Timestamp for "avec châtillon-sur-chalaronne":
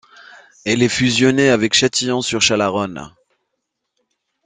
1.49-3.11